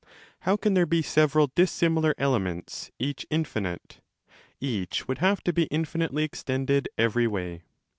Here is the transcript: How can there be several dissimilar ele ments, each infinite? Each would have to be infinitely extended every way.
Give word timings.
How 0.49 0.57
can 0.57 0.73
there 0.73 0.87
be 0.87 1.03
several 1.03 1.51
dissimilar 1.53 2.15
ele 2.17 2.39
ments, 2.39 2.89
each 2.97 3.27
infinite? 3.29 3.99
Each 4.59 5.07
would 5.07 5.19
have 5.19 5.43
to 5.43 5.53
be 5.53 5.65
infinitely 5.65 6.23
extended 6.23 6.89
every 6.97 7.27
way. 7.27 7.61